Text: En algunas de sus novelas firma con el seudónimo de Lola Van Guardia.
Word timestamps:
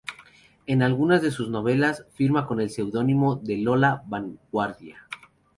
En 0.65 0.81
algunas 0.81 1.21
de 1.21 1.29
sus 1.29 1.49
novelas 1.49 2.07
firma 2.15 2.47
con 2.47 2.59
el 2.59 2.71
seudónimo 2.71 3.35
de 3.35 3.57
Lola 3.57 4.01
Van 4.07 4.39
Guardia. 4.51 5.07